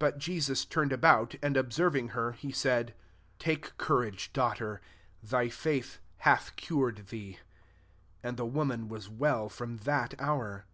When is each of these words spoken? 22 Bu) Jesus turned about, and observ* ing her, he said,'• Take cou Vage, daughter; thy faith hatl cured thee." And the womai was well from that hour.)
22 0.00 0.12
Bu) 0.12 0.18
Jesus 0.20 0.64
turned 0.66 0.92
about, 0.92 1.34
and 1.40 1.56
observ* 1.56 1.96
ing 1.96 2.08
her, 2.08 2.32
he 2.32 2.52
said,'• 2.52 2.92
Take 3.38 3.74
cou 3.78 4.02
Vage, 4.02 4.30
daughter; 4.34 4.82
thy 5.22 5.48
faith 5.48 5.98
hatl 6.26 6.52
cured 6.56 7.06
thee." 7.08 7.38
And 8.22 8.36
the 8.36 8.44
womai 8.46 8.86
was 8.86 9.08
well 9.08 9.48
from 9.48 9.78
that 9.78 10.12
hour.) 10.20 10.66